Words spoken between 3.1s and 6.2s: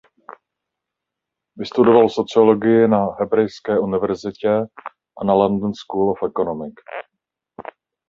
Hebrejské univerzitě a na London School